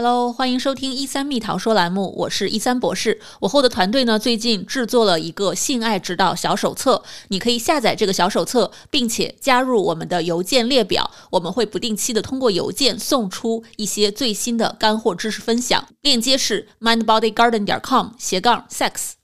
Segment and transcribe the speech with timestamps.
[0.00, 3.20] Hello，欢迎收听一三蜜桃说栏目，我是一三博士。
[3.40, 15.88] 我后的团队呢，最近制作了一个性爱指导小手册，你可以下载这个小手册，并且加入我们的邮件列表，我们会不定期的通过邮件送出一些最新的干货知识分享。
[16.02, 19.14] 链接是 mindbodygarden 点 com 斜杠 sex。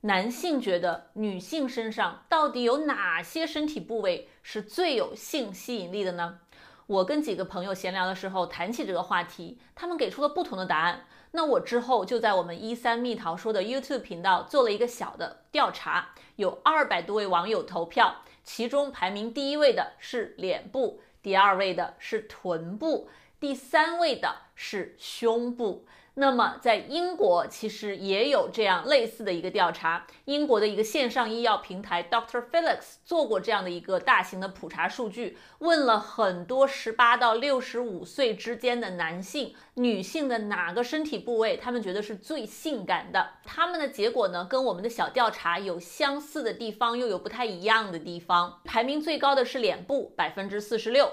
[0.00, 6.38] 男性觉得女性身上到底有哪些身体部位是最有性吸引力的呢？
[6.86, 11.06] 我跟几个朋友闲聊的时候谈起这个话题，他们给出了不同的答案。
[11.32, 23.08] 那我之后就在我们一三蜜桃说的 YouTube 频道做了一个小的调查，有二百多位网友投票，其中排名第一位的是脸部，第二位的是臀部，
[23.40, 25.86] 第三位的是胸部。
[26.14, 30.06] 那么，在英国其实也有这样类似的一个调查。
[30.26, 43.30] 英国的一个线上医药平台 Doctor Felix 做过这样的一个大型的普查数据，问了很多十八到六十五岁之间的男性、女性的哪个身体部位，他们觉得是最性感的。
[43.44, 48.60] 他们的结果呢，跟我们的小调查有相似的地方，又有不太一样的地方。
[48.64, 51.10] 排名最高的是脸部，百分之四十六，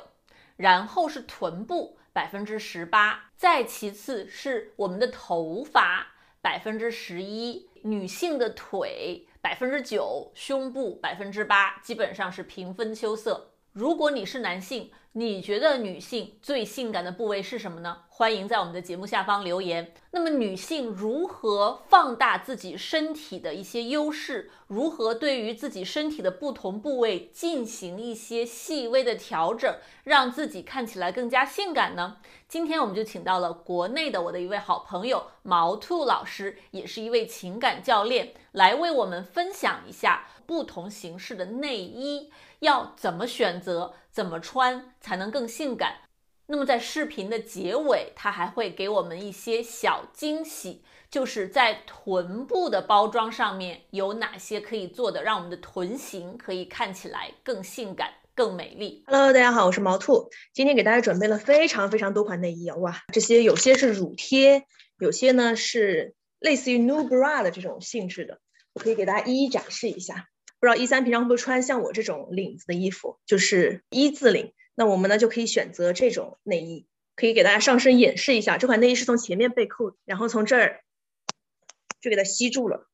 [0.59, 1.97] 然后是臀部。
[2.11, 6.07] 百分之十八，再其次是我们的头发，
[6.41, 13.51] 百分之十一，女性的腿百分之九，胸部百分之八，基本上是平分秋色。
[13.79, 17.99] 如果你是男性，你觉得女性最性感的部位是什么呢？
[18.09, 19.93] 欢迎在我们的节目下方留言。
[20.11, 24.51] 那么，女性如何放大自己身体的一些优势？
[24.67, 32.17] 如何对于自己身体的不同部位进行一些细微的调整，让自己看起来更加性感呢？
[32.49, 43.93] 今天我们就请到了国内的我的一位好朋友毛兔老师，也是一位情感教练，来为我们分享一下不同形式的内衣要怎么选择。
[44.11, 46.09] 怎么穿才能更性感？
[46.47, 59.03] 那么在视频的结尾，他还会给我们一些小惊喜，就是在臀部的包装上面有哪些可以做的，让我们的臀型可以看起来更性感、更美丽。
[59.05, 62.75] Hello，大家好，我是毛兔，今天给大家准备了非常非常多款内衣啊！
[62.77, 64.65] 哇，这些有些是乳贴，
[64.97, 68.39] 有些呢是类似于 new bra 的这种性质的，
[68.73, 70.25] 我可以给大家一一展示一下。
[70.59, 74.53] 不知道一三平常会不会穿像我这种领子的衣服，就是一字领。
[74.75, 78.57] 那我们呢就可以选择这种内衣，可以给大家上身演示一下。
[78.57, 80.81] 这款内衣是从前面被扣，然后从这儿
[82.01, 82.87] 就给它吸住了，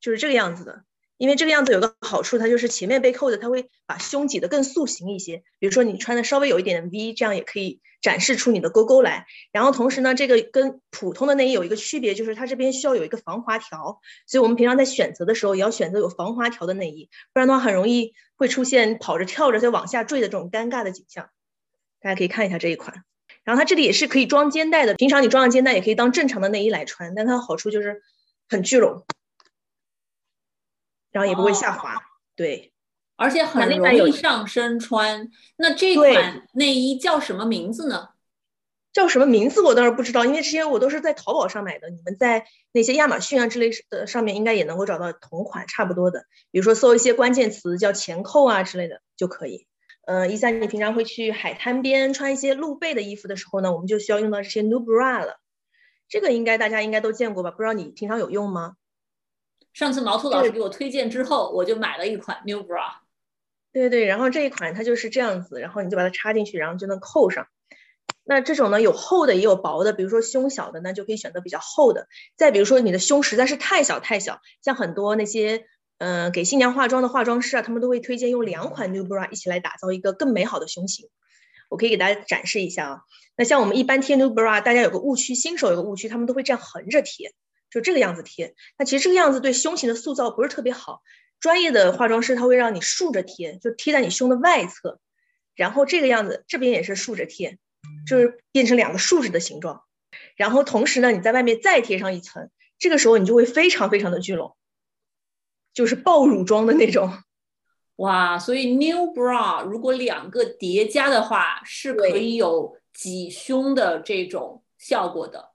[0.00, 0.84] 就是这个样子的。
[1.18, 5.42] 因为这个样子有个好处，它就是前面被扣的，它会把胸挤得更塑形一些。
[5.58, 9.26] 比如说你穿的稍微有一点 V，这样也可以展示出你的沟沟来。
[9.50, 21.30] 然后同时呢，这个跟普通的内衣有一个区别，就是它这边需要有一个防滑条，所以我们平常在选择的时候也要选择有防滑条的内衣，不然的话很容易会出现跑着跳着再往下坠的这种尴尬的景象。
[22.00, 23.04] 大家可以看一下这一款，
[23.42, 28.02] 然后它这里也是可以装肩带的，平常你装上肩带也可以当正常的内衣来穿，但它好处就是
[28.48, 29.06] 很聚拢。
[31.16, 31.94] 然后也不会下滑，
[32.34, 32.74] 对，
[33.16, 35.30] 而且很容易上身穿。
[35.56, 38.10] 那这款内衣叫什么名字呢？
[38.92, 41.88] 叫什么名字我倒是不知道，因为这些我都是在淘宝上买的。
[41.88, 46.26] 你们在那些亚马逊啊之类的上面应该也能够找到同款差不多的。
[46.50, 49.66] 比如说搜一些关键词叫前扣啊之类的就可以。
[50.06, 55.40] 呃，一三，你平常会去海滩边穿一些露背的衣服的时候呢，我们就需要用到这些 new bra 了。
[56.10, 57.50] 这个应该大家应该都见过吧？
[57.50, 58.74] 不知道你平常有用吗？
[59.76, 62.94] 上次毛兔老师给我推荐之后，我就买了一款 New Bra。
[63.74, 67.46] 对对然后这一款它就是这样子，然后你就把它插进去，然后就能扣上。
[68.24, 72.08] 那这种呢，有厚的也有薄的，比如说胸小的，那就可以选择比较厚的。
[72.36, 75.66] 再比如说你的胸实在是太小太小，像很多那些
[75.98, 81.10] 嗯给新娘化妆的化妆师啊，他们都会推荐用两款 New Bra 一起来打造一个更美好的胸型。
[81.68, 83.00] 我可以给大家展示一下啊。
[83.36, 87.34] 那像我们一般贴 New Bra，大家有个误区，新手有个误区，他们都会这样横着贴。
[87.76, 91.02] 就这个样子贴，那其实这个样子对胸型的塑造不是特别好。
[91.38, 94.98] 专业的化妆师他会让你竖着贴，就贴在你胸的外侧，
[95.54, 97.58] 然后这个样子这边也是竖着贴，
[98.08, 99.82] 就是变成两个竖着的形状。
[100.36, 102.48] 然后同时呢，你在外面再贴上一层，
[102.78, 104.56] 这个时候你就会非常非常的聚拢，
[105.74, 107.12] 就是爆乳妆的那种。
[107.96, 115.50] 哇，所以 New Bra 如果两个叠加的话，是可以有挤胸的这种效果的。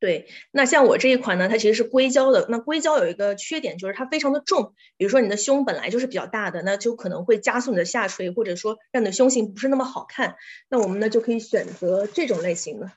[0.00, 2.46] 对，那像我这一款呢，它其实是硅胶的。
[2.48, 4.72] 那硅胶有一个缺点，就是它非常的重。
[4.96, 10.36] 比如说你的胸本来就是比较大的，那就可能会加速你的下垂，或者说让你的胸型不是那么好看。
[10.70, 12.92] 那我们呢就可以选择这种类型的。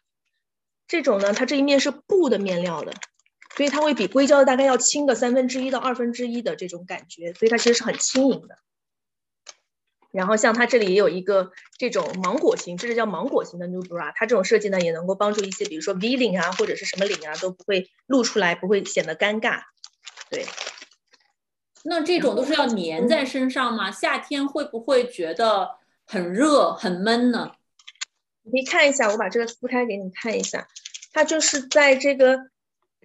[0.87, 2.93] 这种呢，它这一面是布的面料的，
[3.57, 8.57] 所以它会比硅胶的大概要轻个三分之一到二分之一的这种感觉，所以它其实是很轻盈的。
[10.13, 19.61] 然后像它这里也有一个这种芒果型，这是叫芒果型的 new bra，它这种设计呢也能够帮助一些，比如说 V 领啊或者是什么领啊都不会露出来，不会显得尴尬。
[20.29, 20.45] 对，
[21.83, 23.89] 那这种都是要粘在身上吗？
[23.89, 25.71] 夏天会不会觉得
[26.05, 27.53] 很热很闷呢？
[28.43, 30.67] 你可以看一下，我把这个撕开给你看一下，
[31.11, 32.37] 它就是在这个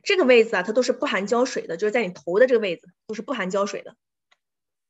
[0.02, 3.94] 这个位置啊，它都是不含胶水的，就是在你头的这个位置都是不含胶水的。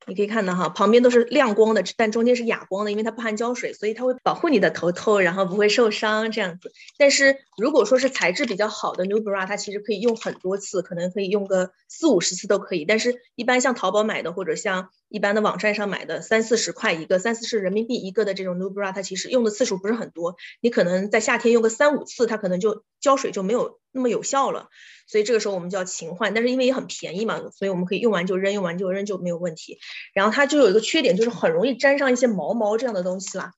[0.06, 6.72] 你可以看到哈，旁边都是亮光的，但中间是哑光的，因为它不含胶水，所以它会保护你的头头，然后不会受伤这样子。
[6.96, 12.86] 但是如果说是材质比较好的 New Bra，它其实可以用很多次，可能可以用个四五十次都可以。
[12.86, 20.36] 但是一般像淘宝买的或者像一般的网站上买的，三四十块一个，三四十人民币一个的这种 New Bra，它其实用的次数不是很多。
[20.62, 24.68] 你可能在夏天用个三五次，它可能就胶水就没有那么有效了。
[25.08, 29.78] 所以这个时候我们就要勤换，但是因为也很便宜嘛，所以我们可以用完就扔，用完就扔就没有问题。
[30.12, 33.52] 然后它就有一个缺点，就是很容易沾上一些毛毛这样的东西啦。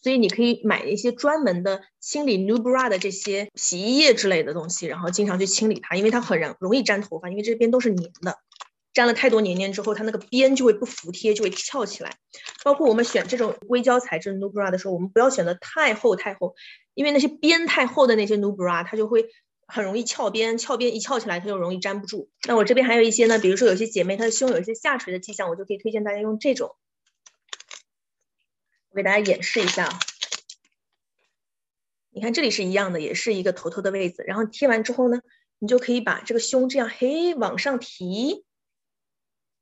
[0.00, 8.38] 所以你可以买一些专门的清理 new bra 的这些洗衣液之类的东西，然后经常去清理它，因为它很容容易粘头发，因为这边都是粘的，
[8.94, 12.16] 粘了太多黏黏之后，它那个边就会不服帖，就会翘起来。
[12.64, 16.54] 包括我们选这种硅胶材质 new bra 的时候，我们不要选的太厚太厚，
[16.94, 19.26] 因为那些边太厚的那些 new bra 它就会。
[19.66, 22.30] 很容易翘边，翘边一翘起来，它就容易粘不住。
[22.46, 26.76] 那我这边还有一些呢，比如说有些姐妹她的胸有一些下垂的迹象，我就可以推荐大家用这种。
[28.90, 29.98] 我给大家演示一下啊，
[32.10, 34.22] 你看这里是一样的，也是一个头头的位置。
[34.26, 35.22] 然后贴完之后呢，
[35.58, 38.44] 你就可以把这个胸这样嘿往上提，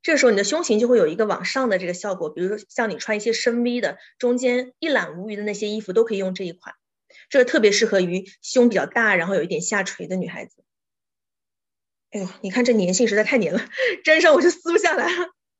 [0.01, 2.29] 这时候你的胸型就会有一个往上的这个效果。
[2.29, 6.75] 比如说像你穿一些深 V 的，中间一览无余的那些衣服，都可以用这一款。
[7.29, 10.63] 这个特别适合于胸比较大，然后有一点下垂的女孩子。
[12.11, 13.61] 哎呦，你看这粘性实在太粘了，
[14.03, 15.07] 粘上我就撕不下来。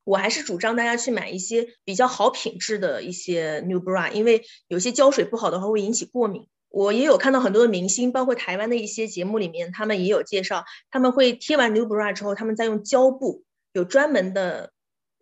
[0.04, 6.48] 我还是主张大家去买一些比较好品质的一些 new bra，因为有些胶水不好的话会引起过敏。
[6.70, 13.44] 我也有看到很多的明星，包括台湾的一些节目里面，他们也有介绍，他们会贴完 new bra 之后，他们再用胶布，
[13.74, 14.74] 有专门的。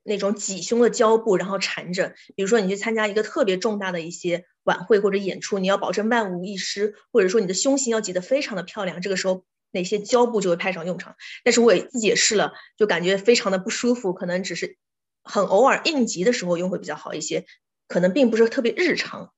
[0.10, 2.16] 那种挤胸的胶布，然后缠着。
[2.36, 11.16] 比如说，你去参加一个特别重大的一些晚会或者演出，你要保证万无一失，或者说你的胸型要挤得非常的漂亮，这个时候哪些胶布就会派上用场。
[11.44, 14.78] 但是我也自己也试了，就感觉非常的不舒服，可能只是
[15.24, 17.46] 很偶尔应急的时候用会比较好一些，
[17.88, 19.32] 可能并不是特别日常。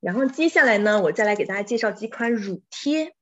[0.00, 3.14] 然后接下来呢，我再来给大家介绍几款乳贴。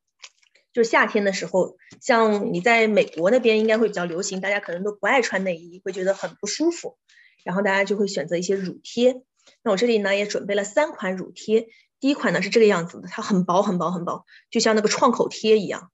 [0.72, 6.96] 就是夏天的时候，像你在美国那边应该会比较流行，大家可能都不爱穿内衣，会觉得很不舒服，
[7.44, 9.22] 然后大家就会选择一些乳贴。
[9.62, 11.66] 那我这里呢也准备了三款乳贴，
[11.98, 15.90] 第一款呢是这个样子的，它很薄很薄很薄，就像那个创口贴一样。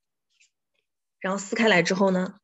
[1.21, 2.35] 然后撕开来之后呢，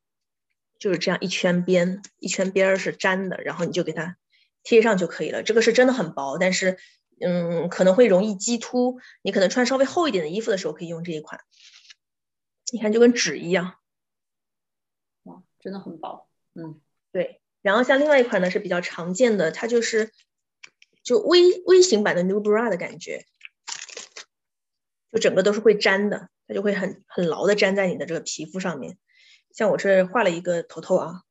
[0.78, 4.16] 就是这样一圈边，一圈边儿是粘的，然后你就给它
[4.62, 5.42] 贴上就可以了。
[5.42, 6.78] 这个是真的很薄，但是
[7.20, 11.40] 嗯可能会容易激凸，你可能穿稍微厚一点的衣服的时候可以用这一款。
[12.72, 13.74] 你看，就跟纸一样，
[15.24, 16.26] 哇，真的很薄。
[16.54, 16.80] 嗯，
[17.12, 17.42] 对。
[17.60, 20.10] 然后像另外一款呢是比较常见的，它就是
[21.02, 23.26] 就微微型版的 New Bra 的感觉，
[25.12, 28.96] 就整个都是会粘的，它就会很很牢的粘在你的这个皮肤上面。
[29.50, 31.22] 像我这画了一个头头啊，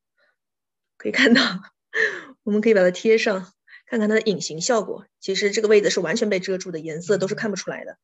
[0.95, 1.41] 可以看到，
[2.43, 3.51] 我们可以把它贴上，
[3.87, 5.07] 看看它的隐形效果。
[5.19, 7.97] 其实这个位置是完全被遮住的，颜色都是看不出来的。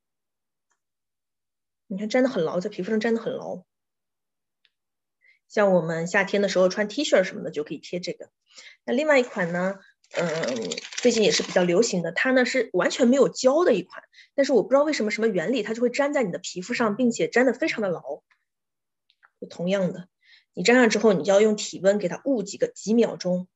[1.87, 3.63] 你看粘的很牢，在皮肤上粘的很牢。
[5.47, 8.29] 像我们夏天的时候穿 T 恤什么的就可以贴这个。
[8.83, 9.79] 那另外一款呢，
[10.11, 10.27] 嗯，
[10.97, 14.03] 最近也是比较流行的，它呢是完全没有胶的一款，
[14.35, 18.21] 但是我不知道为什么什么原理，它就会粘在你的皮肤上，并且粘的非常的牢。
[19.49, 20.09] 同样的，
[20.53, 23.47] 你粘上之后，你就要用体温给它捂几个几秒钟，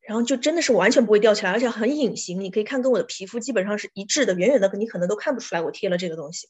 [0.00, 2.40] 然后就真的是完全不会掉起来，而且很隐形。
[2.40, 6.48] 你可以看跟我的皮肤基本上是一致的，远远的你可能都看不出来我贴了这个东西。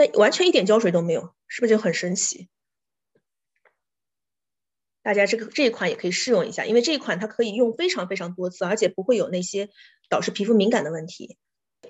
[0.00, 2.48] 但完全一点胶水都没有，是不是就很神奇？
[5.02, 9.68] 大家这个这一款也可以试用一下，因为这一款它可以用非常非常多次，而且不会有那些
[10.08, 11.36] 导致皮肤敏感的问题。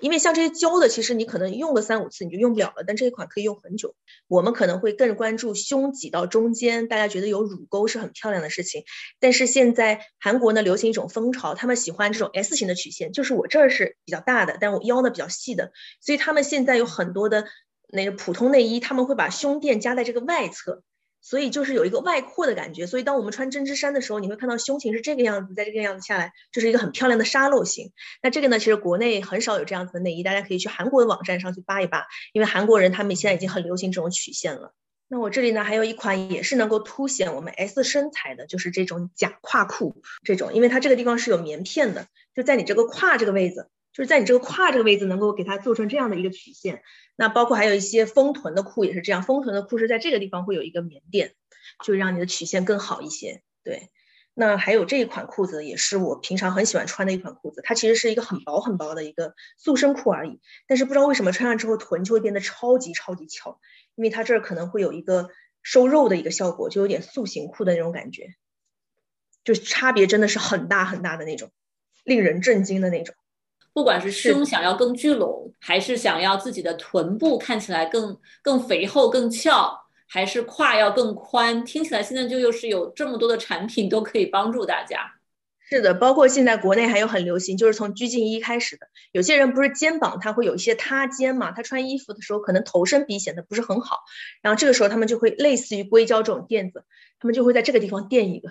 [0.01, 3.95] 因为像这些胶的，其实你可能用个三五次你就用不了了，但这一款可以用很久。
[4.27, 8.83] 我们可能会更关注胸挤到中间，大家觉得有乳沟是很漂亮的事情。
[9.21, 17.45] 但是现在韩国呢流行一种风潮，他们喜欢这种 S 型的曲线，就是我这儿是比较大的，但我腰呢比较细的，所以他们现在有很多的。
[17.91, 20.83] 那个普通内衣，他们会把胸垫加在这个外侧，
[21.21, 22.87] 所以就是有一个外扩的感觉。
[22.87, 27.91] 所以当我们穿针织衫的时候，你会看到胸型是这个样子，在这个样子下来，就是一个很漂亮的沙漏型。
[28.23, 34.73] 那这个呢，其实国内很少有这样子的内衣，大家可以去韩国的网站上去扒一扒，因为韩国人他们现在已经很流行这种曲线了。
[35.07, 46.83] 那我这里呢还有一款也是能够凸显我们 S 身材的，就是这种假胯裤，这种，因为它这个地方是有棉片的，就在你这个胯这个位置，就是在你这个胯这个位置能够给它做成这样的一个曲线。
[47.15, 51.35] 那包括还有一些丰臀的裤也是这样，丰臀的裤是在这个地方会有一个棉垫，
[51.83, 53.43] 就让你的曲线更好一些。
[53.63, 53.89] 对，
[54.33, 63.59] 那还有这一款裤子也是我平常很喜欢穿的一款裤子，它其实是一个很薄很薄的一个塑身裤而已，但是不知道为什么穿上之后臀就会变得超级超级翘。
[63.95, 65.29] 因为它这儿可能会有一个
[65.61, 68.35] 收肉的一个效果，就有点塑形裤的那种感觉，
[69.43, 71.51] 就差别真的是很大很大的那种，
[72.03, 73.13] 令人震惊的那种。
[73.73, 85.13] 不管是胸想要更聚拢，还是想要自己的臀部看起来更更肥厚、更翘，还是胯要更宽，听起来现在就又是有这么多的产品都可以帮助大家。
[85.63, 88.87] 是的，包括现在国内还有很流行，就是从拘静衣开始的。
[89.13, 93.99] 有些人不是肩膀他会有一些塌肩嘛，他穿衣服的时候可能头身比显得不是很好，
[94.41, 96.83] 然后这个时候他们就会类似于硅胶这种垫子，
[97.21, 98.49] 他们就会在这个地方垫一个，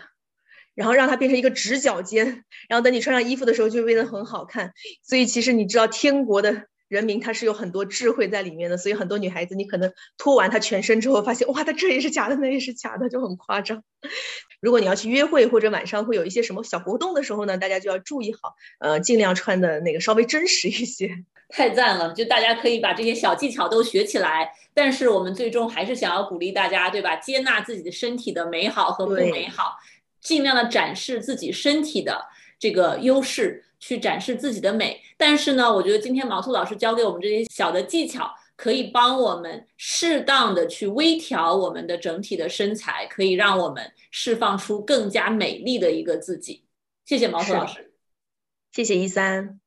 [0.81, 4.73] 然后让它变成一个直角肩，然后等你穿上衣服的时候就变得很好看。
[5.03, 6.65] 所以其实你知道天国的。
[6.91, 13.85] 人民他是有很多智慧在里面的，所以很多女孩子你可能脱完她全身之后，发现哇，她这也是假的，那也是假的，就很夸张。
[14.61, 21.09] 如果你要去约会或者晚上会有一些什么小活动的时候呢，大家就要注意好，呃，尽量穿的那个稍微真实一些。
[21.51, 24.51] 太赞了，就大家可以把这些小技巧都学起来。
[24.75, 27.15] 但是我们最终还是想要鼓励大家，对吧？
[27.15, 29.77] 接纳自己的身体的美好和不美好，
[30.21, 32.25] 尽量的展示自己身体的
[32.59, 33.65] 这个优势。
[33.83, 46.63] 去展示自己的美，但是呢，我觉得今天毛兔老师教给我们这些小的技巧，可以帮我们适当的去微调我们的整体的身材，可以让我们释放出更加美丽的一个自己。
[47.07, 47.95] 谢谢毛兔老师，
[48.71, 49.59] 谢谢一三。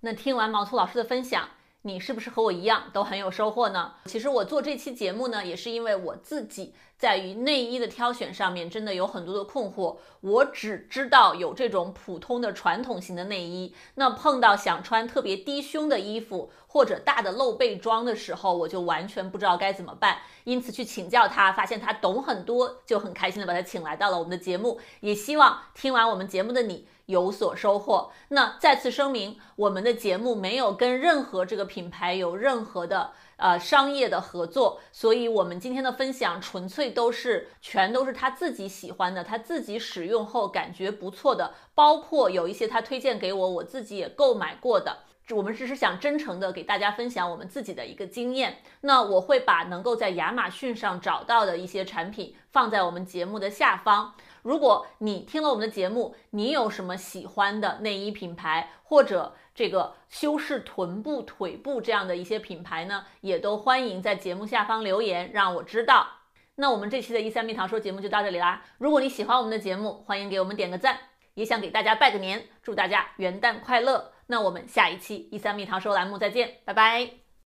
[0.00, 1.46] 那听完毛兔老师的分享。
[1.82, 3.92] 你是不是和我一样都很有收获呢？
[4.04, 9.96] 其实我做这期节目呢，也是因为我自己在于内衣的挑选上面真的有很多的困惑。
[10.20, 20.18] 我只知道有这种普通的传统型的内衣，那碰到想穿特别低胸的衣服或者大的露背装的时候，我就完全不知道该怎么办。
[20.44, 24.78] 因此去请教他，发现他懂很多，就很开心的把他请来到了我们的节目。
[25.00, 26.86] 也希望听完我们节目的你。
[27.10, 28.10] 有所收获。
[28.28, 44.98] 那再次声明，我们的节目没有跟任何这个品牌有任何的呃商业的合作，所以我们今天的分享纯粹都是全都是他自己喜欢的，他自己使用后感觉不错的，包括有一些他推荐给我，我自己也购买过的。
[45.34, 48.58] 我们只是想真诚的给大家分享我们自己的一个经验。
[48.82, 54.14] 那我会把能够在亚马逊上找到的一些产品放在我们节目的下方。
[54.42, 66.06] 如果你听了我们的节目，你有什么喜欢的内衣品牌，或者这个修饰臀部、腿部这样的一些品牌呢，也都欢迎在节目下方留言，让我知道。
[66.54, 68.62] 那我们这期的一三蜜糖说节目就到这里啦。
[68.78, 70.98] 如果你喜欢我们的节目，欢迎给我们点个赞，
[71.34, 74.12] 也想给大家拜个年，祝大家元旦快乐。
[74.30, 77.19] 那我们下一期一三蜜糖说栏目再见，拜拜。